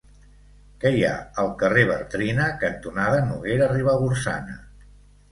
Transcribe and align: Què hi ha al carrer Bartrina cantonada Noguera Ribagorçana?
Què 0.83 0.91
hi 0.93 1.01
ha 1.09 1.17
al 1.43 1.49
carrer 1.63 1.83
Bartrina 1.89 2.47
cantonada 2.63 3.19
Noguera 3.27 3.67
Ribagorçana? 3.75 4.57